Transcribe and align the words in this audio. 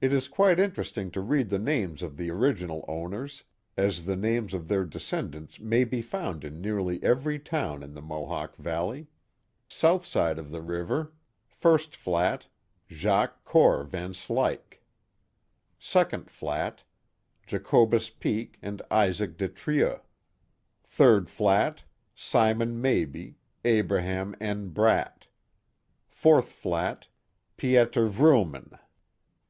It 0.00 0.14
is 0.14 0.26
quite 0.26 0.58
interesting 0.58 1.10
to 1.10 1.20
read 1.20 1.50
the 1.50 1.58
names 1.58 2.00
of 2.02 2.16
the 2.16 2.30
original 2.30 2.82
owners, 2.88 3.44
as 3.76 4.06
the 4.06 4.16
names 4.16 4.54
of 4.54 4.68
their 4.68 4.86
descendants 4.86 5.58
may 5.60 5.84
be 5.84 6.00
found 6.00 6.44
in 6.44 6.62
nearly 6.62 6.98
.every, 7.04 7.38
town 7.38 7.82
in 7.82 7.92
the 7.92 8.00
Mohawk 8.00 8.56
Valley. 8.56 9.08
South 9.68 10.06
side 10.06 10.38
of 10.38 10.50
the 10.50 10.62
river: 10.62 11.12
First 11.50 11.94
flat: 11.94 12.48
Jaques 12.88 13.38
Cor. 13.44 13.84
Van 13.84 14.14
Slyke. 14.14 14.80
Second 15.78 16.30
flat: 16.30 16.82
Jacobus 17.46 18.08
Peek 18.08 18.56
and 18.62 18.80
Isaac 18.90 19.36
De 19.36 19.46
Trieux. 19.46 20.00
Third 20.84 21.28
flat: 21.28 21.84
Simon 22.14 22.80
Mabie, 22.80 23.36
Abraham 23.66 24.34
N. 24.40 24.70
Bratt. 24.70 25.26
Fourth 26.08 26.50
flat: 26.50 27.08
Pieter 27.58 28.08
Vrooman. 28.08 28.78